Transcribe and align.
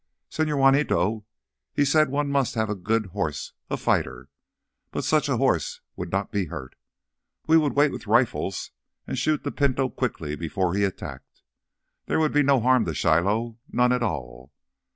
"Señor 0.31 0.57
Juanito—he 0.57 1.85
said 1.85 2.09
one 2.09 2.31
must 2.31 2.55
have 2.55 2.71
a 2.71 2.75
good 2.75 3.05
horse, 3.13 3.53
a 3.69 3.77
fighter. 3.77 4.29
But 4.89 5.03
such 5.03 5.29
a 5.29 5.37
horse 5.37 5.81
would 5.95 6.11
not 6.11 6.31
be 6.31 6.45
hurt. 6.45 6.73
We 7.45 7.55
would 7.55 7.73
wait 7.75 7.91
with 7.91 8.07
rifles 8.07 8.71
and 9.05 9.15
shoot 9.15 9.43
the 9.43 9.51
pinto 9.51 9.89
quickly 9.89 10.35
before 10.35 10.73
he 10.73 10.85
attacked. 10.85 11.43
There 12.07 12.19
would 12.19 12.33
be 12.33 12.41
no 12.41 12.59
harm 12.61 12.85
to 12.85 12.95
Shiloh, 12.95 13.59
none 13.71 13.91
at 13.91 14.01
all. 14.01 14.51